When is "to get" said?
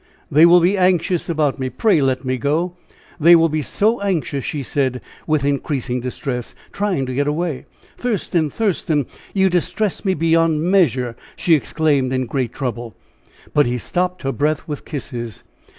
7.05-7.27